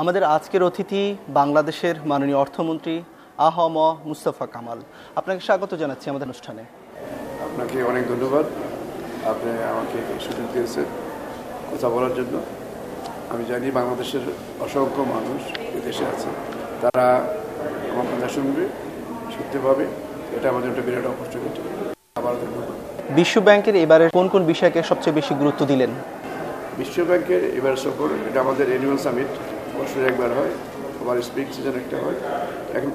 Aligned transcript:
আমাদের 0.00 0.22
আজকের 0.36 0.62
অতিথি 0.68 1.02
বাংলাদেশের 1.38 1.96
মাননীয় 2.10 2.38
অর্থমন্ত্রী 2.44 2.94
আহম 3.48 3.76
মুস্তফা 4.08 4.46
কামাল। 4.54 4.78
আপনাকে 5.16 5.40
স্বাগত 5.46 5.72
জানাচ্ছি 5.82 6.06
আমাদের 6.10 6.28
অনুষ্ঠানে। 6.30 6.62
আপনাকে 7.46 7.76
অনেক 7.90 8.04
ধন্যবাদ। 8.12 8.44
আপনি 9.32 9.50
আমাকে 9.72 9.98
সুযোগ 10.26 10.46
দিয়েছেন 10.52 10.86
কথা 11.70 11.88
বলার 11.94 12.14
জন্য। 12.18 12.34
আমি 13.32 13.42
জানি 13.50 13.66
বাংলাদেশের 13.78 14.24
অসংখ্য 14.64 15.02
মানুষ 15.14 15.40
দেশে 15.86 16.04
আছে। 16.12 16.28
তারা 16.82 17.06
আমার 17.92 18.06
কথা 18.12 18.28
শুনবে 18.36 18.64
শুনতে 19.34 19.58
পাবে 19.66 19.84
এটা 20.36 20.46
আমাদের 20.52 20.68
একটা 20.70 20.82
বিরাট 20.86 21.06
অপরচুনিটি 21.12 21.60
আবার 22.20 22.34
ধন্যবাদ। 22.42 22.76
বিশ্ব 23.18 23.34
ব্যাংকের 23.48 23.76
এবারে 23.84 24.04
কোন 24.16 24.26
কোন 24.32 24.42
বিষয়কে 24.52 24.80
সবচেয়ে 24.90 25.16
বেশি 25.18 25.32
গুরুত্ব 25.40 25.60
দিলেন? 25.72 25.90
বিশ্ব 26.80 26.96
ব্যাংকের 27.10 27.42
এবার 27.58 27.74
সফর 27.84 28.08
এটা 28.28 28.38
আমাদের 28.44 28.66
অ্যানুয়াল 28.70 28.98
সামিট 29.06 29.30
বছরে 29.78 30.06
একবার 30.06 30.28
হয়, 30.32 30.50
আবার 31.00 31.22
স্পিক 31.22 31.46
সিজন 31.52 31.68
একটা 31.68 31.96
হয়। 31.96 32.14
এখন 32.74 32.90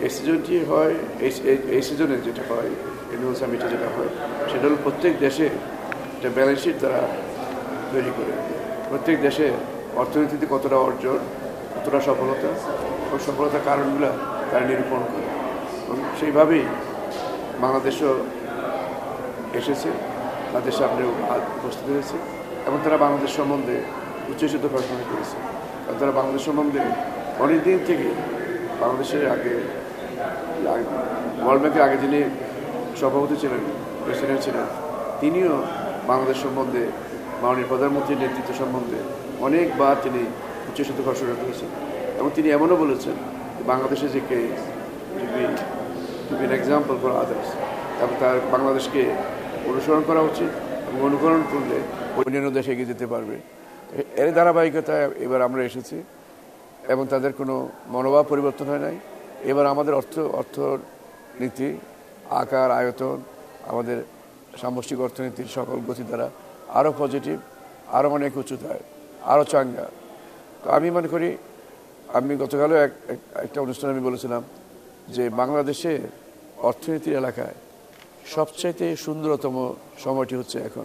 এই 0.00 0.10
সিজনটি 0.10 0.64
হয়, 0.64 0.94
এই 1.20 1.30
এই- 1.44 1.82
সিজনে 1.82 2.16
যেটা 2.16 2.42
হয় 2.48 2.60
অ্যানুয়াল 2.60 3.34
সামিটে 3.34 3.68
যেটা 3.68 3.98
হয়, 3.98 4.08
সেটা 4.52 4.66
হলো 4.66 4.76
প্রত্যেক 4.82 5.18
দেশে 5.18 5.46
একটা 5.46 6.28
ব্যালেন্স 6.28 6.60
শিট 6.60 6.76
তারা 6.80 7.00
তৈরি 7.92 8.10
করে। 8.16 8.32
প্রত্যেক 8.88 9.20
দেশে 9.20 9.50
অর্থনীতিতে 9.96 10.46
কতটা 10.50 10.76
অর্জন, 10.76 11.18
কতটা 11.76 12.00
সফলতা 12.00 12.48
এবং 12.48 13.18
সফলতার 13.26 13.60
কারণগুলো 13.64 14.12
তারা 14.50 14.66
নিরূপণ 14.66 14.98
করে। 14.98 15.26
এবং 15.86 16.04
সেইভাবেই 16.20 16.64
বাংলাদেশও 17.60 18.24
এসেছে, 19.54 19.88
তাদের 20.52 20.72
সামনে 20.72 21.06
উপস্থিত 21.06 21.92
হয়েছে। 21.92 22.18
এবং 22.66 22.78
তারা 22.84 22.96
বাংলাদেশ 22.96 23.36
সম্বন্ধে 23.36 23.80
উচ্চশিত 24.30 24.64
ঘোষণা 24.74 25.04
করেছে। 25.10 25.36
তারা 25.98 26.12
বাংলাদেশ 26.18 26.42
সম্বন্ধে 26.48 26.82
অনেক 27.44 27.58
দিন 27.66 27.78
থেকে 27.88 28.08
বাংলাদেশের 28.82 29.24
আগে 29.36 29.54
ওয়ার্ল্ড 31.42 31.60
ব্যাংকের 31.62 31.82
আগে 31.86 31.96
যিনি 32.04 32.20
সভাপতি 33.00 33.36
ছিলেন, 33.42 33.62
প্রেসিডেন্ট 34.04 34.40
ছিলেন, 34.46 34.66
তিনিও 35.22 35.54
বাংলাদেশ 36.10 36.38
সম্বন্ধে 36.44 36.82
মাননীয় 37.42 37.68
প্রধানমন্ত্রীর 37.72 38.20
নেতৃত্ব 38.22 38.52
সম্বন্ধে 38.60 38.98
অনেকবার 39.46 39.94
তিনি 40.04 40.22
উচ্চশিত 40.68 40.98
ঘোষণা 41.08 41.34
করেছেন। 41.42 41.70
এবং 42.18 42.28
তিনি 42.36 42.48
এমনও 42.56 42.76
বলেছেন 42.84 43.16
বাংলাদেশে 43.70 44.06
যে 44.14 44.20
case 44.30 44.60
be 46.38 46.44
example 46.58 46.94
for 47.02 47.12
others 47.22 47.48
এবং 48.02 48.14
তার 48.22 48.36
বাংলাদেশকে 48.54 49.02
অনুসরণ 49.70 50.02
করা 50.08 50.20
উচিত 50.30 50.50
এবং 50.88 50.98
অনুকরণ 51.08 51.42
করলে 51.52 51.76
অন্যান্য 52.18 52.48
দেশে 52.56 52.70
এগিয়ে 52.74 52.90
যেতে 52.92 53.06
পারবে। 53.14 53.36
এর 54.16 54.34
ধারাবাহিকতায় 54.34 55.10
এবার 55.10 55.42
আমরা 55.42 55.62
এসেছি 55.62 56.02
এবং 56.88 57.06
তাদের 57.06 57.32
কোনো 57.32 57.68
মনোভাব 57.86 58.26
পরিবর্তন 58.28 58.66
হয় 58.66 58.78
নাই। 58.78 58.98
এবার 59.44 59.66
আমাদের 59.66 59.94
অর্থ, 59.94 60.18
অর্থনীতি, 60.18 61.78
আকার, 62.30 62.70
আয়তন, 62.70 63.22
আমাদের 63.66 64.04
সামষ্টিক 64.60 65.00
অর্থনীতির 65.00 65.44
সকল 65.44 65.80
গতি 65.88 66.02
দ্বারা 66.02 66.30
আরও 66.68 66.94
পজিটিভ 66.98 67.38
আরও 67.88 68.10
অনেক 68.10 68.36
উচ্চতায়, 68.36 68.80
আরও 69.22 69.44
চাঙ্গা। 69.44 69.90
তো 70.64 70.70
আমি 70.70 70.90
মনে 70.90 71.08
করি, 71.08 71.36
আমি 72.08 72.36
গতকালও 72.36 72.74
এক, 72.74 72.90
এক- 73.08 73.38
একটা 73.38 73.60
অনুষ্ঠানে 73.60 73.94
আমি 73.94 74.02
বলেছিলাম 74.02 74.44
যে 75.08 75.28
বাংলাদেশে 75.28 75.98
অর্থনীতির 76.58 77.16
এলাকায় 77.16 77.54
সবচাইতে 78.26 78.96
সুন্দরতম 78.96 79.74
সময়টি 80.04 80.36
হচ্ছে 80.36 80.58
এখন। 80.58 80.84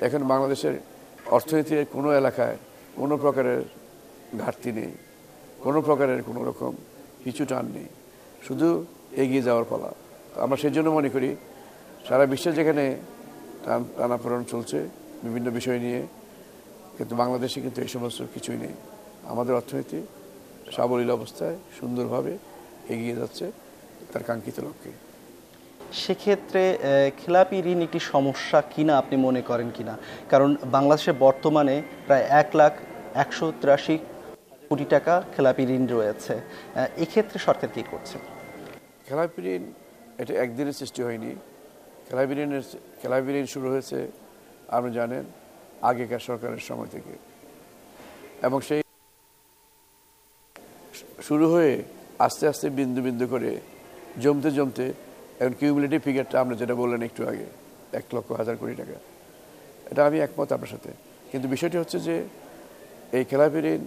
এখন 0.00 0.24
বাংলাদেশের 0.24 0.95
অর্থনীতির 1.36 1.86
কোনো 1.94 2.08
এলাকায় 2.20 2.56
কোনো 3.00 3.14
প্রকারের 3.24 3.62
ঘাটতি 4.42 4.70
নেই, 4.78 4.92
কোনো 5.64 5.78
প্রকারের 5.86 6.20
কোনো 6.28 6.40
রকম 6.48 6.72
পিছু 7.22 7.44
টান 7.50 7.64
নেই, 7.76 7.88
শুধু 8.46 8.68
এগিয়ে 9.22 9.42
যাওয়ার 9.42 9.66
পালা। 9.70 9.90
আমরা 10.44 10.56
সেই 10.62 10.72
জন্য 10.76 10.88
মনে 10.90 11.10
করি, 11.14 11.30
সারা 12.06 12.24
বিশ্বে 12.32 12.50
যেখানে 12.58 12.84
টান, 13.64 13.80
টানাপোড়ন 13.96 14.42
চলছে, 14.52 14.78
বিভিন্ন 15.24 15.46
বিষয় 15.58 15.78
নিয়ে, 15.78 16.00
কিন্তু 16.96 17.14
বাংলাদেশে 17.22 17.58
কিন্তু 17.64 17.78
এই 17.84 17.90
সমস্ত 17.94 18.18
কিছুই 18.34 18.58
নেই। 18.64 18.74
আমাদের 19.32 19.54
অর্থনীতি 19.60 20.00
সাবলীল 20.74 21.10
অবস্থায় 21.18 21.56
সুন্দরভাবে 21.78 22.32
এগিয়ে 22.94 23.14
যাচ্ছে 23.20 23.46
তার 24.10 24.22
কাঙ্ক্ষিত 24.28 24.58
লক্ষ্যে। 24.66 25.05
সেক্ষেত্রে 26.02 26.62
খেলাপি 27.20 27.58
ঋণ 27.70 27.80
একটি 27.86 28.00
সমস্যা 28.12 28.58
কিনা 28.74 28.94
আপনি 29.02 29.16
মনে 29.26 29.42
করেন 29.42 29.68
কিনা? 29.76 29.94
কারণ 30.32 30.50
বাংলাদেশে 30.76 31.12
বর্তমানে 31.24 31.76
প্রায় 32.06 32.24
এক 32.40 32.48
লাখ 32.60 32.72
একশো 33.22 33.46
তিরাশি 33.60 33.96
কোটি 34.68 34.86
টাকা 34.94 35.14
খেলাপি 35.34 35.64
ঋণ 35.76 35.84
রয়েছে। 35.86 36.34
এক্ষেত্রে 37.04 37.38
সরকার 37.46 37.68
কি 37.74 37.82
করছে? 37.90 38.16
খেলাপি 39.06 39.40
ঋণ, 39.54 39.64
এটা 40.20 40.32
একদিনের 40.44 40.76
সৃষ্টি 40.80 41.00
হয়নি। 41.06 41.30
খেলাপি 42.08 42.32
ঋণের 42.42 42.64
খেলাপি 43.00 43.30
ঋণ 43.38 43.46
শুরু 43.54 43.66
হয়েছে, 43.72 43.98
আপনি 44.76 44.90
জানেন, 44.98 45.24
আগেকার 45.88 46.22
সরকারের 46.28 46.62
সময় 46.68 46.90
থেকে। 46.94 47.14
এবং 48.46 48.58
সেই 48.68 48.82
শুরু 51.28 51.46
হয়ে 51.52 51.72
আস্তে 52.26 52.44
আস্তে 52.52 52.66
বিন্দু 52.80 53.00
বিন্দু 53.06 53.26
করে, 53.34 53.50
জমতে 54.22 54.50
জমতে 54.58 54.86
এখন 55.40 55.54
কিউমিলিটি 55.60 55.96
ফিগারটা 56.06 56.36
আমরা 56.42 56.54
যেটা 56.60 56.74
বললেন 56.82 57.00
একটু 57.08 57.22
আগে, 57.30 57.46
এক 57.98 58.04
লক্ষ 58.14 58.28
হাজার 58.40 58.54
কোটি 58.60 58.74
টাকা, 58.80 58.96
এটা 59.90 60.02
আমি 60.08 60.18
একমত 60.26 60.48
আপনার 60.56 60.70
সাথে। 60.74 60.90
কিন্তু 61.30 61.46
বিষয়টি 61.54 61.76
হচ্ছে 61.82 61.98
যে, 62.08 62.16
এই 63.16 63.24
খেলাপি 63.30 63.60
ঋণ 63.72 63.82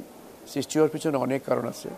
সৃষ্টি 0.51 0.73
হওয়ার 0.77 0.91
পিছনে 0.95 1.17
অনেক 1.25 1.41
কারণ 1.49 1.65
আছে। 1.73 1.89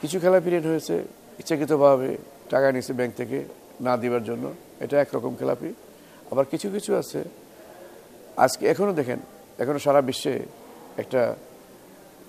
কিছু 0.00 0.16
খেলাপি 0.24 0.48
ঋণ 0.56 0.64
হয়েছে 0.72 0.94
ইচ্ছাকৃতভাবে 1.40 2.10
টাকা 2.52 2.66
নিয়েছে 2.74 2.92
ব্যাংক 2.98 3.12
থেকে 3.20 3.38
না 3.86 3.92
দিবার 4.02 4.24
জন্য, 4.28 4.44
এটা 4.84 4.96
একরকম 5.04 5.32
খেলাপি। 5.40 5.70
আবার 6.32 6.44
কিছু 6.52 6.66
কিছু 6.74 6.90
আছে, 7.02 7.20
আজকে 8.44 8.64
এখনও 8.72 8.92
দেখেন 9.00 9.20
এখনও 9.62 9.80
সারা 9.86 10.00
বিশ্বে 10.08 10.34
একটা 11.02 11.20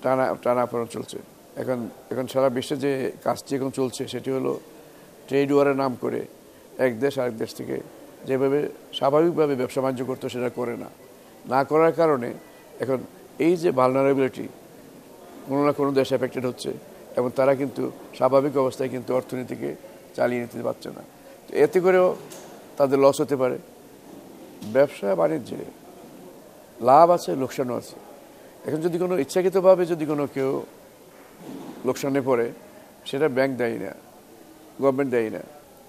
টানা 0.02 0.24
টানা, 0.24 0.36
টানাপড়ন 0.44 0.86
চলছে। 0.96 1.18
এখন 1.62 1.78
এখন 2.12 2.26
সারা 2.32 2.48
বিশ্বে 2.56 2.76
যে 2.84 2.92
কাজটি 3.26 3.50
এখন 3.58 3.70
চলছে, 3.78 4.02
সেটি 4.14 4.30
হলো 4.36 4.52
ট্রেড 5.30 5.52
ওয়ারের 5.52 5.76
নাম 5.76 5.92
করে 6.00 6.20
এক 6.86 6.92
দেশ 7.00 7.18
আরেক 7.18 7.34
দেশ 7.42 7.50
থেকে 7.54 7.76
যেভাবে 8.28 8.68
স্বাভাবিকভাবে 8.98 9.54
ব্যবসা 9.60 9.80
বাণিজ্য 9.80 10.04
করতো 10.10 10.28
সেটা 10.28 10.50
করে 10.58 10.76
না। 10.76 10.88
না 11.52 11.64
করার 11.64 11.92
কারণে 11.92 12.28
এখন 12.80 12.98
এই 13.38 13.56
যে 13.56 13.70
ভালনারেবিলিটি 13.80 14.46
কোনো 15.48 15.64
না 15.66 15.72
কোনো 15.72 15.90
দেশ 15.92 16.08
এফেক্টেড 16.12 16.44
হচ্ছে 16.46 16.70
এবং 17.18 17.30
তারা 17.38 17.52
কিন্তু 17.54 17.90
স্বাভাবিক 18.18 18.54
অবস্থায় 18.56 18.90
কিন্তু 18.94 19.10
অর্থনীতিকে 19.14 19.70
চালিয়ে 20.16 20.40
নিতে 20.40 20.62
পারছে 20.62 20.88
না। 20.96 21.02
তো 21.46 21.52
এতে 21.64 21.80
করেও 21.80 22.16
তাদের 22.78 22.98
লস 22.98 23.20
হতে 23.20 23.36
পারে। 23.36 23.58
ব্যবসা 24.72 25.08
বাণিজ্যে 25.14 25.60
লাভ 26.88 27.10
আছে, 27.16 27.30
লোকসানও 27.42 27.74
আছে। 27.76 27.96
এখন 28.66 28.80
যদি 28.86 28.98
কোনো 28.98 29.18
ইচ্ছাকৃতভাবে 29.18 29.86
যদি 29.86 30.04
কোনো 30.06 30.26
কেউ 30.34 30.62
লোকসানে 31.86 32.20
পড়ে, 32.20 32.46
সেটা 33.08 33.28
ব্যাংক 33.28 33.52
দেয় 33.56 33.78
না। 33.78 33.94
গভর্নমেন্ট 34.82 35.10
দেয় 35.14 35.30
না। 35.36 35.42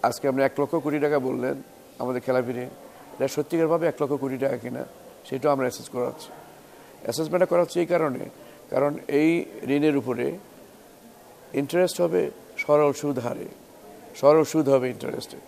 আজকে 0.07 0.25
আমরা 0.31 0.44
এক 0.50 0.53
লক্ষ 0.62 0.74
কোটি 0.85 1.00
টাকা 1.06 1.18
বললেন 1.28 1.56
আমাদের 2.02 2.22
খেলাপিনে। 2.25 2.66
এটা 3.16 3.28
সত্যিকারভাবে 3.35 3.85
এক 3.91 3.97
লক্ষ 4.02 4.13
কোটি 4.24 4.38
টাকা 4.44 4.57
কিনা, 4.63 4.84
সেটাও 5.28 5.52
আমরা 5.56 5.66
অ্যাসেস 5.68 5.88
করাচ্ছি। 5.96 6.29
অ্যাসেসমেন্টটা 7.03 7.47
করাচ্ছি 7.53 7.75
এই 7.84 7.90
কারণে। 7.94 8.24
কারণ 8.72 8.91
এই 9.19 9.31
ঋণের 9.75 9.96
উপরে 10.01 10.25
ইন্টারেস্ট 11.62 11.97
হবে 12.03 12.22
সরল 12.63 12.91
সুদ 13.01 13.18
হারে। 13.25 13.47
সরল 14.19 14.46
সুদ 14.51 14.66
হবে 14.74 14.88
ইন্টারেস্টে 14.96 15.40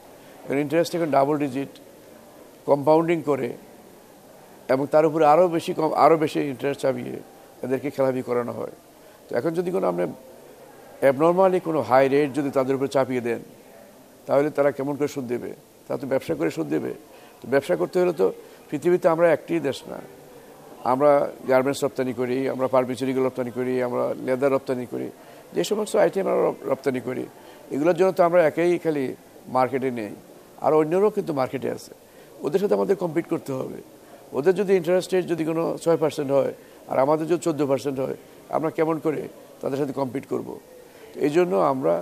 কারণ 0.43 0.59
ইন্টারেস্ট 0.65 0.91
এখন 0.97 1.09
ডাবল 1.17 1.35
ডিজিট 1.45 1.71
কম্পাউন্ডিং 2.69 3.17
করে 3.29 3.49
এবং 4.73 4.83
তার 4.93 5.05
উপরে 5.09 5.23
আরও 5.33 5.45
বেশি 5.55 5.71
কম, 5.77 5.89
আরও 6.05 6.15
বেশি 6.23 6.39
ইন্টারেস্ট 6.53 6.79
চাপিয়ে 6.83 7.17
এদেরকে 7.63 7.89
খেলাপি 7.95 8.21
করানো 8.29 8.51
হয়। 8.59 8.75
তো 9.27 9.31
এখন 9.39 9.51
যদি 9.59 9.69
কোনো 9.75 9.85
আমরা 9.91 10.05
অ্যাবনর্মালি 11.03 11.59
কোনো 11.67 11.79
হাই 11.89 12.05
রেট 12.13 12.29
যদি 12.37 12.49
তাদের 12.57 12.73
উপরে 12.77 12.89
চাপিয়ে 12.95 13.21
দেন, 13.27 13.41
তাহলে 14.27 14.47
তারা 14.57 14.69
কেমন 14.77 14.93
করে 14.99 15.09
সুদ 15.15 15.25
দেবে? 15.33 15.51
তারা 15.85 15.97
তো 16.01 16.07
ব্যবসা 16.13 16.33
করে 16.39 16.51
সুদ 16.57 16.67
দেবে। 16.75 16.91
তো 17.39 17.45
ব্যবসা 17.53 17.75
করতে 17.81 17.95
হলে 18.01 18.13
তো 18.21 18.27
পৃথিবীতে 18.69 19.07
আমরা 19.13 19.27
একটি 19.35 19.53
দেশ 19.67 19.77
না। 19.91 19.97
আমরা 20.91 21.11
গার্মেন্টস 21.49 21.81
রপ্তানি 21.83 22.13
করি, 22.19 22.37
আমরা 22.53 22.67
ফার্নিচারিগুলো 22.73 23.23
রপ্তানি 23.25 23.51
করি, 23.57 23.73
আমরা 23.87 24.03
লেদার 24.25 24.51
রপ্তানি 24.55 24.85
করি, 24.93 25.07
যে 25.55 25.61
সমস্ত 25.69 25.93
আইটেম 26.03 26.25
আমরা 26.33 26.49
রপ্তানি 26.71 26.99
করি, 27.07 27.23
এগুলোর 27.73 27.95
জন্য 27.99 28.11
তো 28.17 28.21
আমরা 28.27 28.39
একেই 28.49 28.73
খালি 28.83 29.05
মার্কেটে 29.55 29.89
নেই। 29.99 30.13
আর 30.65 30.71
অন্যরাও 30.79 31.11
কিন্তু 31.17 31.31
মার্কেটে 31.39 31.69
আছে। 31.77 31.91
ওদের 32.45 32.59
সাথে 32.61 32.73
আমাদের 32.79 32.95
কম্পিট 33.03 33.25
করতে 33.33 33.51
হবে। 33.59 33.79
ওদের 34.37 34.53
যদি 34.59 34.71
ইন্টারেস্ট 34.79 35.09
রেট 35.13 35.25
যদি 35.33 35.43
কোনো 35.49 35.63
ছয় 35.83 35.97
পার্সেন্ট 36.03 36.29
হয়, 36.37 36.53
আর 36.89 36.97
আমাদের 37.05 37.25
যদি 37.29 37.41
চোদ্দ 37.47 37.61
পার্সেন্ট 37.71 37.97
হয়, 38.03 38.17
আমরা 38.55 38.69
কেমন 38.77 38.95
করে 39.05 39.21
তাদের 39.61 39.77
সাথে 39.81 39.93
কম্পিট 39.99 40.25
করব? 40.33 40.49
এই 41.25 41.31
জন্য 41.37 41.53
আমরা 41.55 41.95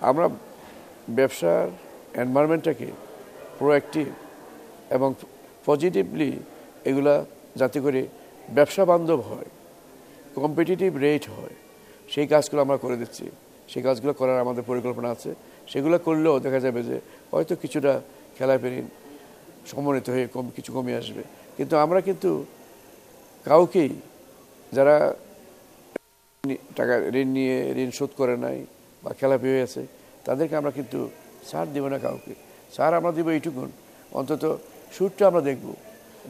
আমরা 0.00 0.26
ব্যবসার 1.18 1.64
এনভায়রনমেন্টটাকে 2.22 2.88
প্রোঅ্যাক্টিভ 3.58 4.06
এবং 4.96 5.08
পজিটিভলি 5.66 6.30
এগুলা 6.90 7.14
যাতে 7.60 7.78
করে 7.80 8.00
ব্যবসা 8.56 8.82
বান্ধব 8.84 9.20
হয় 9.20 9.48
কম্পিটিটিভ 10.42 10.90
রেট 10.96 11.24
হয়, 11.36 11.54
সেই 12.12 12.26
কাজগুলো 12.26 12.60
আমরা 12.62 12.76
করে 12.76 12.96
দিচ্ছি। 12.96 13.26
সেই 13.68 13.82
কাজগুলো 13.82 14.12
করার 14.20 14.38
আমাদের 14.44 14.64
পরিকল্পনা 14.70 15.08
আছে। 15.10 15.30
সেগুলো 15.72 15.96
করলেও 15.98 16.34
দেখা 16.38 16.60
যাবে 16.60 16.82
যে 16.88 16.96
হয়তো 17.32 17.54
কিছুটা 17.62 17.92
খেলাপিরিন 18.38 18.86
সমন্বিত 19.70 20.06
হয়ে 20.10 20.26
কম, 20.34 20.46
কিছু 20.56 20.72
কমে 20.72 20.92
আসবে। 20.96 21.22
কিন্তু 21.56 21.76
আমরা 21.76 22.00
কিন্তু 22.00 22.44
কাউকেই, 23.44 23.92
যারা 24.72 24.96
টাকা 26.78 26.94
ঋণ 27.20 27.28
নিয়ে 27.36 27.56
ঋণ 27.82 27.90
শোধ 27.98 28.10
করে 28.20 28.34
নাই 28.44 28.58
বা 29.02 29.10
খেলাপি 29.18 29.48
হয়ে 29.52 29.62
আছে 29.68 29.82
তাদেরকে 30.26 30.54
আমরা 30.60 30.72
কিন্তু 30.78 30.98
ছাড় 31.48 31.68
দেবো 31.74 31.88
না 31.92 31.98
কাউকে। 32.04 32.32
সার 32.74 32.92
আমরা 32.98 33.10
দেবো 33.16 33.30
এইটুকুন। 33.36 33.70
অন্তত 34.18 34.44
সুদটা 34.96 35.22
আমরা 35.30 35.42
দেখব 35.48 35.66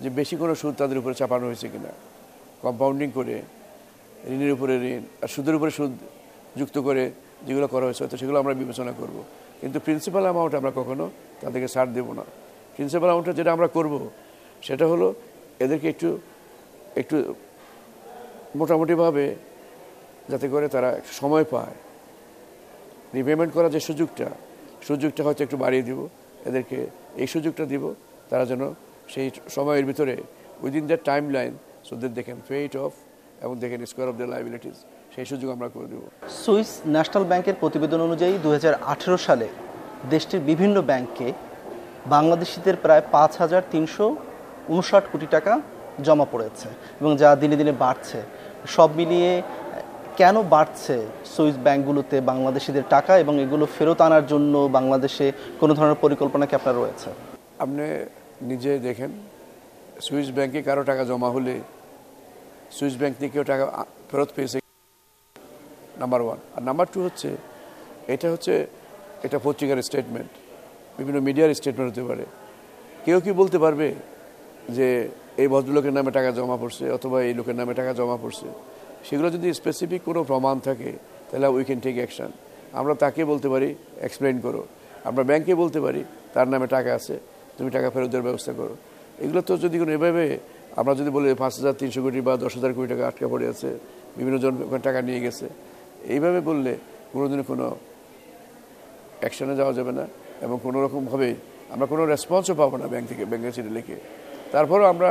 যে 0.03 0.09
বেশি 0.19 0.35
কোনো 0.43 0.55
সুদ 0.63 0.75
তাদের 0.81 0.97
উপরে 1.01 1.15
চাপানো 1.21 1.45
হয়েছে 1.51 1.67
কিনা। 1.73 1.93
কম্পাউন্ডিং 2.65 3.09
করে 3.19 3.37
ঋণের 4.35 4.53
উপরে 4.57 4.75
ঋণ 4.93 5.03
আর 5.23 5.29
সুদের 5.35 5.55
উপরে 5.59 5.71
সুদ 5.79 5.93
যুক্ত 6.59 6.77
করে 6.87 7.03
যেগুলো 7.47 7.67
করা 7.75 7.85
হয়েছে, 7.87 8.01
হয়তো 8.05 8.17
সেগুলো 8.23 8.37
আমরা 8.43 8.55
বিবেচনা 8.63 8.93
করব। 9.01 9.17
কিন্তু 9.61 9.79
প্রিন্সিপাল 9.87 10.23
অ্যামাউন্ট 10.27 10.53
আমরা 10.61 10.73
কখনো 10.79 11.05
তাদেরকে 11.43 11.69
সার 11.75 11.89
দেব 11.97 12.09
না। 12.19 12.25
প্রিন্সিপাল 12.75 13.09
অ্যামাউন্টটা 13.09 13.35
যেটা 13.39 13.51
আমরা 13.57 13.69
করব, 13.77 13.95
সেটা 14.67 14.85
হলো 14.93 15.07
এদেরকে 15.65 15.87
একটু 15.95 16.09
একটু 17.01 17.17
মোটামুটিভাবে 18.61 19.25
যাতে 20.31 20.47
করে 20.55 20.67
তারা 20.75 20.91
সময় 21.21 21.47
পায়। 21.53 21.77
রিপেমেন্ট 23.17 23.51
করার 23.57 23.71
যে 23.77 23.81
সুযোগটা 23.89 24.29
সুযোগটা 24.89 25.21
হয়তো 25.27 25.41
একটু 25.47 25.57
বাড়িয়ে 25.65 25.85
দিব, 25.89 26.01
এদেরকে 26.49 26.79
এই 27.23 27.29
সুযোগটা 27.35 27.65
দিব, 27.73 27.85
তারা 28.31 28.45
যেন 28.51 28.63
সেই 29.13 29.27
সময়ের 29.57 29.85
ভিতরে 29.91 30.15
within 30.65 30.85
the 30.91 30.99
time 31.09 31.25
line 31.37 31.53
so 31.87 31.93
that 32.01 32.13
pay 32.49 32.57
it 32.67 32.75
off 32.85 32.93
এবং 33.45 33.55
দেখেন 33.63 33.79
স্কোয়ার 33.91 34.09
অফ 34.13 34.17
দ্য 34.21 34.27
লাইবিলিটিস 34.35 34.77
সেই 35.15 35.27
সুযোগ 35.31 35.49
আমরা 35.57 35.69
করে 35.75 35.87
দেব। 35.93 36.03
সুইস 36.43 36.71
ন্যাশনাল 36.95 37.25
ব্যাংকের 37.31 37.57
প্রতিবেদন 37.63 38.01
অনুযায়ী 38.09 38.35
দু 38.45 38.49
হাজার 38.57 38.75
আঠেরো 38.93 39.19
সালে 39.27 39.49
দেশটির 40.13 40.43
বিভিন্ন 40.51 40.77
ব্যাংকে 40.91 41.29
বাংলাদেশিদের 42.15 42.77
প্রায় 42.85 43.03
পাঁচ 43.15 43.33
হাজার 43.43 43.63
তিনশো 43.73 44.07
উনষাট 44.75 45.05
কোটি 45.13 45.27
টাকা 45.35 45.53
জমা 46.07 46.27
পড়েছে 46.33 46.69
এবং 47.01 47.11
যা 47.21 47.29
দিনে 47.43 47.57
দিনে 47.61 47.75
বাড়ছে। 47.85 48.19
সব 48.75 48.91
মিলিয়ে 48.99 49.31
কেন 50.21 50.37
বাড়ছে 50.55 50.97
সুইস 51.33 51.57
ব্যাংকগুলোতে 51.67 52.17
বাংলাদেশিদের 52.31 52.87
টাকা 52.95 53.13
এবং 53.23 53.35
এগুলো 53.45 53.65
ফেরত 53.75 54.01
আনার 54.07 54.25
জন্য 54.33 54.55
বাংলাদেশে 54.77 55.27
কোনো 55.61 55.73
ধরনের 55.79 55.99
পরিকল্পনা 56.05 56.45
কি 56.49 56.55
আপনার 56.61 56.79
রয়েছে? 56.83 57.09
আপনি 57.65 57.85
নিজে 58.51 58.71
দেখেন, 58.87 59.11
সুইস 60.07 60.29
ব্যাংকে 60.37 60.61
কারও 60.69 60.85
টাকা 60.91 61.03
জমা 61.11 61.29
হলে 61.35 61.55
সুইস 62.77 62.95
ব্যাংক 63.01 63.15
থেকে 63.19 63.33
কেউ 63.35 63.45
টাকা 63.53 63.65
ফেরত 64.11 64.31
পেয়েছে 64.37 64.59
নাম্বার 66.03 66.21
ওয়ান। 66.27 66.39
আর 66.57 66.63
নাম্বার 66.69 66.87
টু 66.95 66.99
হচ্ছে, 67.07 67.31
এটা 68.15 68.27
হচ্ছে, 68.33 68.55
এটা 69.27 69.39
পত্রিকার 69.47 69.77
স্টেটমেন্ট 69.89 70.31
বিভিন্ন 70.99 71.19
মিডিয়ার 71.29 71.49
স্টেটমেন্ট 71.61 71.89
হতে 71.93 72.05
পারে। 72.11 72.25
কেউ 73.05 73.19
কি 73.25 73.31
বলতে 73.41 73.59
পারবে 73.65 73.89
যে 74.77 74.89
এই 75.43 75.49
ভদ্রলোকের 75.53 75.95
নামে 75.99 76.11
টাকা 76.19 76.31
জমা 76.39 76.57
পড়ছে 76.63 76.85
অথবা 76.97 77.17
এই 77.29 77.33
লোকের 77.39 77.57
নামে 77.61 77.73
টাকা 77.81 77.93
জমা 77.99 78.17
পড়ছে? 78.23 78.49
সেগুলো 79.07 79.29
যদি 79.37 79.49
স্পেসিফিক 79.61 80.01
কোনো 80.09 80.21
প্রমাণ 80.31 80.57
থাকে, 80.69 80.91
তাহলে 81.29 81.49
উই 81.55 81.63
ক্যান 81.69 81.81
টেক 81.85 81.97
অ্যাকশন 82.03 82.31
আমরা 82.79 82.95
তাকে 83.03 83.23
বলতে 83.31 83.49
পারি 83.53 83.69
এক্সপ্লেন 84.07 84.37
করো। 84.47 84.63
আমরা 85.09 85.23
ব্যাংকে 85.31 85.53
বলতে 85.63 85.79
পারি, 85.85 86.01
তার 86.35 86.47
নামে 86.53 86.67
টাকা 86.77 86.91
আছে, 86.99 87.15
তুমি 87.57 87.69
টাকা 87.77 87.89
ফেরত 87.95 88.09
দেওয়ার 88.13 88.27
ব্যবস্থা 88.29 88.53
করো। 88.61 88.75
এগুলো 89.25 89.41
তো 89.49 89.53
যদি 89.65 89.77
কোনো 89.81 89.93
এভাবে, 89.99 90.27
আমরা 90.81 90.93
যদি 91.01 91.11
বলি 91.17 91.27
পাঁচ 91.43 91.53
হাজার 91.59 91.75
তিনশো 91.81 92.01
কোটি 92.05 92.19
বা 92.27 92.33
দশ 92.45 92.53
হাজার 92.59 92.73
কোটি 92.77 92.89
টাকা 92.93 93.05
আটকা 93.11 93.27
পড়ে 93.33 93.47
আছে, 93.53 93.71
বিভিন্ন 94.19 94.37
জন 94.45 94.53
টাকা 94.89 95.01
নিয়ে 95.09 95.21
গেছে, 95.27 95.47
এইভাবে 96.15 96.39
বললে 96.49 96.73
কোনোদিনও 97.13 97.45
কোনো 97.51 97.67
অ্যাকশনে 99.23 99.55
যাওয়া 99.61 99.73
যাবে 99.79 99.93
না 99.99 100.05
এবং 100.45 100.57
কোনো 100.65 100.79
রকমভাবে 100.85 101.29
আমরা 101.73 101.87
কোনো 101.93 102.03
রেসপন্সও 102.13 102.55
পাবো 102.61 102.75
না 102.83 102.87
ব্যাংক 102.93 103.07
থেকে, 103.11 103.23
ব্যাংকের 103.31 103.53
চিঠি 103.57 103.71
লিখে। 103.79 103.97
তারপরেও 104.53 104.87
আমরা 104.93 105.11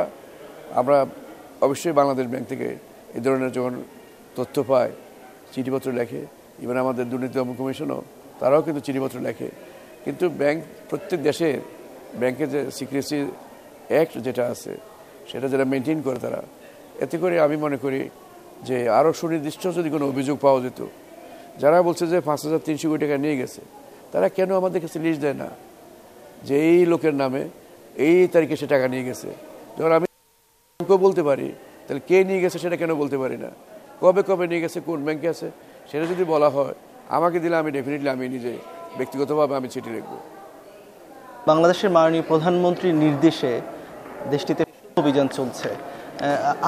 আমরা 0.79 0.97
অবশ্যই 1.65 1.93
বাংলাদেশ 1.99 2.25
ব্যাংক 2.33 2.45
থেকে 2.51 2.67
এই 3.16 3.22
ধরনের 3.25 3.52
যখন 3.58 3.74
তথ্য 4.38 4.56
পায়, 4.69 4.92
চিঠিপত্র 5.54 5.88
লেখে 6.00 6.22
ইভেন 6.63 6.78
আমাদের 6.84 7.06
দুর্নীতি 7.12 7.36
দমন 7.38 7.56
কমিশনও 7.60 8.00
তারাও 8.40 8.62
কিন্তু 8.66 8.81
চিঠিপত্র 8.86 9.18
লেখে। 9.28 9.48
কিন্তু 10.06 10.25
ব্যাংক, 10.40 10.60
প্রত্যেক 10.90 11.19
দেশের 11.28 11.58
ব্যাংকের 12.22 12.50
যে 12.54 12.60
সিক্রেসি 12.78 13.18
অ্যাক্ট 13.92 14.13
যেটা 14.25 14.44
আছে, 14.54 14.74
সেটা 15.30 15.48
যারা 15.52 15.66
মেনটেন 15.72 16.00
করে 16.06 16.19
তারা, 16.25 16.42
এতে 17.04 17.16
করে 17.22 17.36
আমি 17.46 17.56
মনে 17.66 17.78
করি 17.84 18.02
যে 18.68 18.78
আরও 19.00 19.12
সুনির্দিষ্ট 19.19 19.63
যদি 19.78 19.90
কোনো 19.96 20.06
অভিযোগ 20.12 20.38
পাওয়া 20.46 20.60
যেত, 20.66 20.80
যারা 21.62 21.78
বলছে 21.88 22.04
যে 22.12 22.18
পাঁচ 22.28 22.40
হাজার 22.46 22.62
তিনশো 22.68 22.88
কোটি 22.92 23.02
টাকা 23.04 23.18
নিয়ে 23.24 23.36
গেছে, 23.42 23.62
তারা 24.12 24.28
কেন 24.38 24.50
আমাদের 24.60 24.80
কাছে 24.84 24.98
লিস্ট 25.06 25.22
দেয় 25.25 25.38
না? 25.44 25.50
যে 26.48 26.56
এই 26.72 26.81
লোকের 26.92 27.16
নামে 27.22 27.42
এই 28.08 28.18
তারিখে 28.34 28.56
সে 28.62 28.68
টাকা 28.74 28.86
নিয়ে 28.94 29.06
গেছে। 29.10 29.30
যখন 29.78 29.92
আমি 29.98 30.08
বলতে 31.06 31.22
পারি 31.30 31.48
তাহলে 31.91 32.05
কে 32.09 32.17
নিয়ে 32.29 32.41
গেছে 32.43 32.57
সেটা 32.63 32.77
কেন 32.81 32.91
বলতে 33.01 33.17
পারি 33.21 33.38
না? 33.43 33.49
কবে 34.01 34.21
কবে 34.29 34.45
নিয়ে 34.51 34.61
গেছে 34.65 34.79
কোন 34.88 34.99
ব্যাংকে 35.07 35.27
আছে 35.33 35.47
সেটা 35.89 36.05
যদি 36.11 36.23
বলা 36.33 36.49
হয় 36.55 36.73
আমাকে 37.17 37.38
দিলে 37.43 37.55
আমি 37.61 37.69
ডেফিনেটলি 37.75 38.09
আমি 38.15 38.23
নিজে 38.35 38.53
ব্যক্তিগতভাবে 38.97 39.53
আমি 39.59 39.67
চিঠি 39.73 39.89
লিখব। 39.95 40.13
বাংলাদেশের 41.49 41.89
মাননীয় 41.97 42.25
প্রধানমন্ত্রীর 42.31 42.95
নির্দেশে 43.03 43.51
দেশটিতে 44.33 44.61
অভিযান 45.03 45.27
চলছে। 45.38 45.69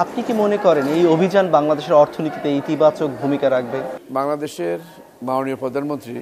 আপনি 0.02 0.20
কি 0.26 0.32
মনে 0.42 0.58
করেন 0.66 0.86
এই 0.96 1.02
অভিযান 1.14 1.46
বাংলাদেশের 1.56 1.94
অর্থনীতিতে 2.02 2.48
ইতিবাচক 2.60 3.08
ভূমিকা 3.20 3.46
রাখবে? 3.56 3.78
বাংলাদেশের 4.18 4.78
মাননীয় 5.28 5.58
প্রধানমন্ত্রী 5.62 6.16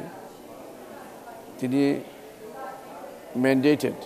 তিনি 1.60 1.82
mandated 3.44 3.99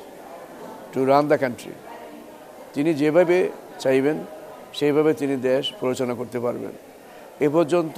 to 0.93 0.99
run 1.11 1.25
the 1.31 1.37
country 1.43 1.73
তিনি 2.75 2.91
যেভাবে 3.01 3.37
চাইবেন 3.85 4.19
সেইভাবে 4.79 5.13
তিনি 5.21 5.35
দেশ 5.51 5.65
পরিচালনা 5.81 6.15
করতে 6.21 6.39
পারবেন। 6.41 6.73
এ 7.47 7.49
পর্যন্ত 7.57 7.97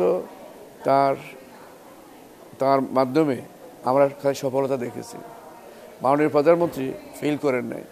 তার 0.86 1.14
তার 2.60 2.78
মাধ্যমে 2.98 3.36
আমরা 3.88 4.04
সফলতা 4.42 4.76
দেখেছি। 4.84 5.16
মাননীয় 6.02 6.30
প্রধানমন্ত্রী 6.36 6.86
ফেল 7.18 7.36
করেন 7.44 7.64
নাই। 7.72 7.84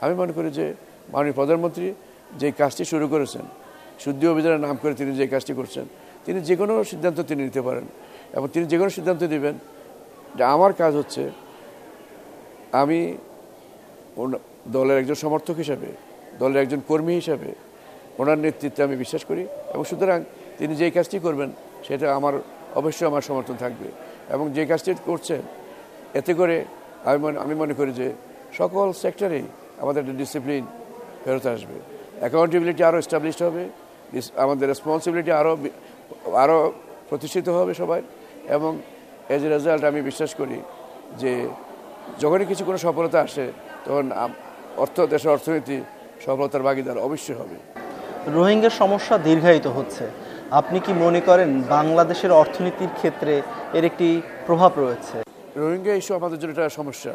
আমি 0.00 0.14
মনে 0.20 0.32
করি 0.32 0.48
যে 0.58 0.66
মাননীয় 1.12 1.36
প্রধানমন্ত্রী 1.40 1.86
যে 2.40 2.48
কাজটি 2.60 2.84
শুরু 2.92 3.06
করেছেন, 3.08 3.44
শুদ্ধি 4.04 4.26
অভিযানের 4.32 4.60
নাম 4.66 4.76
করে 4.82 4.94
তিনি 5.00 5.12
যে 5.20 5.26
কাজটি 5.26 5.52
করছেন, 5.54 5.84
তিনি 6.24 6.38
যে 6.48 6.54
কোনো 6.60 6.72
সিদ্ধান্ত 6.90 7.18
তিনি 7.20 7.40
নিতে 7.48 7.62
পারেন 7.68 7.86
এবং 8.36 8.46
তিনি 8.52 8.64
যে 8.72 8.76
কোনো 8.80 8.90
সিদ্ধান্ত 8.90 9.22
নেবেন 9.32 9.54
যে 10.36 10.42
আমার 10.54 10.72
কাজ 10.72 10.92
হচ্ছে 11.00 11.22
আমি 12.80 12.98
দলের 14.68 14.96
একজন 14.98 15.16
সমর্থক 15.24 15.56
হিসাবে, 15.62 15.88
দলের 16.38 16.58
একজন 16.62 16.80
কর্মী 16.88 17.14
হিসাবে 17.14 17.50
ওনার 18.18 18.38
নেতৃত্বে 18.38 18.82
আমি 18.82 18.96
বিশ্বাস 18.96 19.24
করি 19.24 19.42
এবং 19.74 19.84
সুতরাং 19.84 20.24
তিনি 20.58 20.74
যেই 20.76 20.90
কাজটি 20.90 21.18
করবেন, 21.18 21.50
সেটা 21.88 22.14
আমার, 22.14 22.34
অবশ্যই 22.74 23.06
আমার 23.06 23.22
সমর্থন 23.22 23.56
থাকবে। 23.56 23.88
এবং 24.34 24.52
যে 24.52 24.66
কাজটি 24.66 24.94
করছেন, 25.04 25.42
এতে 26.14 26.34
করে 26.34 26.64
আমি 27.04 27.18
মনে 27.18 27.38
আমি 27.38 27.54
মনে 27.54 27.74
করি 27.74 27.92
যে 27.92 28.12
সকল 28.58 28.92
সেক্টরেই 28.92 29.44
আমাদের 29.78 30.02
একটা 30.02 30.14
ডিসিপ্লিন 30.18 30.66
ফেরত 31.24 31.46
আসবে। 31.46 31.76
অ্যাকাউন্টেবিলিটি 32.20 32.84
আরও 32.84 32.98
এস্টাবলিশড 32.98 33.42
হবে 33.42 33.68
আমাদের 34.36 34.68
রেসপন্সিবিলিটি 34.68 35.32
আরও 35.32 35.56
আরও 36.32 36.72
প্রতিষ্ঠিত 37.08 37.48
হবে 37.48 37.74
সবাই। 37.74 38.02
এবং 38.48 38.78
এজ 39.28 39.44
এ 39.44 39.48
রেজাল্ট 39.48 39.84
আমি 39.84 40.02
বিশ্বাস 40.02 40.34
করি 40.34 40.60
যে 41.18 41.48
যখনই 42.20 42.44
কিছু 42.44 42.64
কোনো 42.64 42.78
সফলতা 42.78 43.20
আসে, 43.20 43.52
তখন 43.84 44.06
অর্থ, 44.76 44.96
দেশের 45.00 45.30
অর্থনীতি 45.30 45.76
সফলতার 46.24 46.62
ভাগিদার 46.62 46.98
অবশ্যই 46.98 47.34
হবে। 47.34 47.81
রোহিঙ্গার 48.26 48.70
সমস্যা 48.70 49.18
দীর্ঘায়িত 49.18 49.66
হচ্ছে। 49.66 50.04
আপনি 50.50 50.80
কি 50.80 50.92
মনে 50.92 51.20
করেন 51.20 51.62
বাংলাদেশের 51.68 52.32
অর্থনীতির 52.32 52.92
ক্ষেত্রে 52.96 53.42
এর 53.72 53.84
একটি 53.84 54.22
প্রভাব 54.46 54.72
রয়েছে? 54.76 55.16
রোহিঙ্গা 55.56 55.94
ইস্যু 55.94 56.14
আমাদের 56.14 56.38
জন্য 56.38 56.50
একটা 56.52 56.68
সমস্যা। 56.68 57.12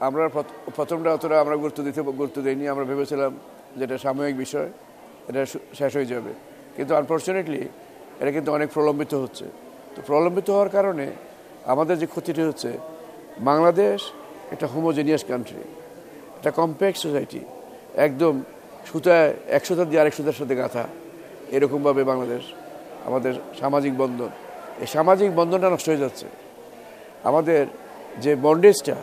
আমরা 0.00 0.28
প্রথমটা 0.76 1.14
অতটা 1.14 1.40
আমরা 1.40 1.56
গুরুত্ব 1.56 1.82
দিতে, 1.82 2.00
গুরুত্ব 2.02 2.42
দিইনি, 2.42 2.68
আমরা 2.68 2.84
ভেবেছিলাম 2.84 3.32
যেটা 3.76 3.98
সাময়িক 3.98 4.36
বিষয়, 4.36 4.68
এটা 5.28 5.46
শেষ 5.78 5.92
হয়ে 5.96 6.06
যাবে। 6.06 6.32
কিন্তু 6.76 6.92
আনফর্চুনেটলি 6.96 7.68
এটা 8.20 8.30
কিন্তু 8.32 8.52
অনেক 8.52 8.68
প্রলম্বিত 8.74 9.14
হচ্ছে। 9.14 9.44
তো 9.94 10.02
প্রলম্বিত 10.06 10.50
হওয়ার 10.50 10.68
কারণে 10.68 11.06
আমাদের 11.72 11.98
যে 11.98 12.06
ক্ষতিটি 12.06 12.42
হচ্ছে, 12.42 12.70
বাংলাদেশ 13.38 13.98
একটা 14.52 14.66
হোমোজেনিয়াস 14.66 15.24
কান্ট্রি 15.28 15.62
একটা 16.36 16.50
কম্প্যাক্ট 16.50 16.98
সোসাইটি 16.98 17.40
একদম 18.06 18.42
সুতা 18.86 19.84
দিয়ে 19.84 20.00
আরেক 20.00 20.14
সুতার 20.14 20.32
সাথে 20.32 20.56
গাঁথা। 20.56 20.84
এরকমভাবে 21.52 22.04
বাংলাদেশ, 22.04 22.42
আমাদের 23.04 23.34
সামাজিক 23.60 23.96
বন্ধন। 23.96 24.30
এই 24.80 24.86
সামাজিক 24.86 25.34
বন্ধনটা 25.34 25.70
নষ্ট 25.70 25.88
হয়ে 25.88 26.02
যাচ্ছে। 26.04 26.26
আমাদের 27.24 27.66
যে 28.18 28.36
বন্ডেজটা 28.36 28.96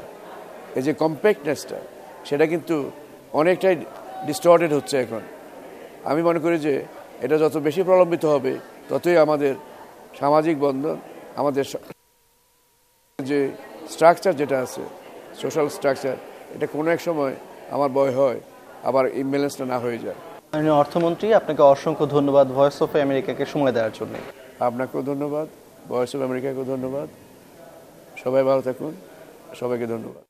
এই 0.76 0.82
যে 0.82 0.94
কম্প্যাক্টনেসটা 0.94 1.78
সেটা 2.26 2.46
কিন্তু 2.46 2.92
অনেকটাই 3.34 3.76
ডিস্টর্টেড 4.26 4.74
হচ্ছে 4.74 4.96
এখন। 4.98 5.22
আমি 6.04 6.22
মনে 6.24 6.40
করি 6.40 6.58
যে, 6.60 6.84
এটা 7.22 7.38
যত 7.38 7.58
বেশি 7.58 7.84
প্রলম্বিত 7.84 8.26
হবে, 8.26 8.54
ততই 8.90 9.18
আমাদের 9.18 9.56
সামাজিক 10.20 10.60
বন্ধন, 10.60 10.98
আমাদের 11.36 11.66
যে 13.24 13.40
স্ট্রাকচার 13.90 14.34
যেটা 14.36 14.58
আছে 14.60 14.82
সোশ্যাল 15.42 15.70
স্ট্রাকচার 15.70 16.16
এটা 16.56 16.68
কোনো 16.68 16.92
এক 16.92 17.02
সময় 17.02 17.34
আমার 17.70 17.90
ভয় 17.90 18.12
হয়। 18.12 18.40
আবার 18.84 19.18
ইমব্যালেন্সটা 19.18 19.66
না 19.66 19.80
হয়ে 19.80 19.98
যায়। 19.98 20.16
মাননীয় 20.54 20.74
অর্থমন্ত্রী 20.74 21.34
আপনাকে 21.34 21.62
অসংখ্য 21.62 22.06
ধন্যবাদ 22.06 22.48
ভয়েস 22.48 22.82
অফ 22.82 22.96
আমেরিকাকে 22.96 23.46
সময় 23.46 23.72
দেওয়ার 23.72 23.92
জন্য। 24.00 24.14
আপনাকেও 24.60 25.02
ধন্যবাদ। 25.02 25.48
ভয়েস 25.90 26.16
অফ 26.16 26.22
আমেরিকাকেও 26.22 26.64
ধন্যবাদ। 26.64 27.08
সবাই 28.24 28.44
ভালো 28.44 28.62
থাকুন। 28.62 28.94
সবাইকে 29.60 29.86
ধন্যবাদ। 29.86 30.20